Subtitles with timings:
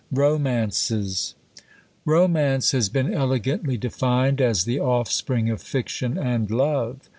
[0.11, 1.35] ROMANCES.
[2.05, 7.07] Romance has been elegantly defined as the offspring of FICTION and LOVE.